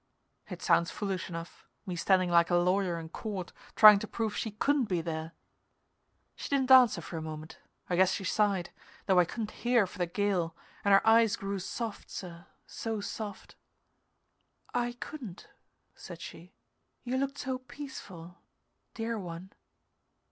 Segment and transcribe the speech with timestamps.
[0.49, 4.49] It sounds foolish enough, me standing like a lawyer in court, trying to prove she
[4.49, 5.33] couldn't be there.
[6.35, 7.59] She didn't answer for a moment.
[7.87, 8.71] I guess she sighed,
[9.05, 13.53] though I couldn't hear for the gale, and her eyes grew soft, sir, so soft.
[14.73, 15.47] "I couldn't,"
[15.93, 16.55] said she.
[17.03, 18.39] "You looked so peaceful
[18.95, 19.51] dear one."